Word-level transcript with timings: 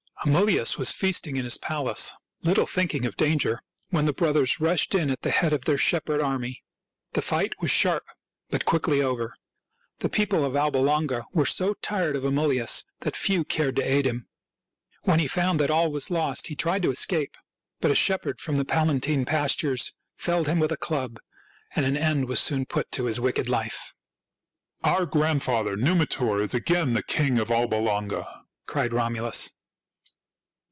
Amulius 0.23 0.77
was 0.77 0.91
feasting 0.91 1.35
in 1.35 1.45
his 1.45 1.57
palace, 1.57 2.13
little 2.43 2.67
think 2.67 2.93
ing 2.93 3.05
of 3.07 3.17
danger, 3.17 3.63
when 3.89 4.05
the 4.05 4.13
brothers 4.13 4.59
rushed 4.59 4.93
in 4.93 5.09
at 5.09 5.23
the 5.23 5.31
head 5.31 5.51
of 5.51 5.65
their 5.65 5.79
shepherd 5.79 6.21
army. 6.21 6.61
The 7.13 7.23
fight 7.23 7.55
was 7.59 7.71
sharp 7.71 8.03
but 8.51 8.63
quickly 8.63 9.01
over. 9.01 9.33
The 9.97 10.09
people 10.09 10.45
of 10.45 10.55
Alba 10.55 10.77
Longa 10.77 11.25
were 11.33 11.47
so 11.47 11.73
tired 11.73 12.15
of 12.15 12.23
Amulius 12.23 12.83
that 12.99 13.15
few 13.15 13.43
cared 13.43 13.75
to 13.77 13.81
aid 13.81 14.05
him. 14.05 14.27
When 15.05 15.17
he 15.17 15.25
found 15.27 15.59
that 15.59 15.71
all 15.71 15.91
was 15.91 16.11
lost 16.11 16.45
he 16.49 16.55
tried 16.55 16.83
to 16.83 16.91
escape; 16.91 17.35
but 17.79 17.89
a 17.89 17.95
shepherd 17.95 18.39
from 18.39 18.57
the 18.57 18.63
Palatine 18.65 19.25
pastures 19.25 19.91
felled 20.13 20.45
him 20.47 20.59
with 20.59 20.71
a 20.71 20.77
club, 20.77 21.19
and 21.75 21.83
an 21.83 21.97
end 21.97 22.27
was 22.29 22.39
soon 22.39 22.67
put 22.67 22.91
to 22.91 23.05
his 23.05 23.19
wicked 23.19 23.49
life." 23.49 23.95
Our 24.83 25.07
grandfather, 25.07 25.75
Numitor, 25.75 26.43
is 26.43 26.53
again 26.53 26.93
the 26.93 27.01
king 27.01 27.39
of 27.39 27.49
Alba 27.49 27.73
Longa!" 27.77 28.27
cried 28.67 28.93
Romulus. 28.93 29.53